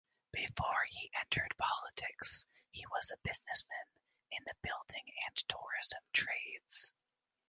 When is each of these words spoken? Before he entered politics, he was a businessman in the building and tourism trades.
Before 0.33 0.83
he 0.89 1.11
entered 1.13 1.53
politics, 1.59 2.47
he 2.71 2.87
was 2.87 3.11
a 3.11 3.17
businessman 3.23 3.85
in 4.31 4.43
the 4.45 4.55
building 4.63 5.03
and 5.27 5.43
tourism 5.47 6.01
trades. 6.11 6.91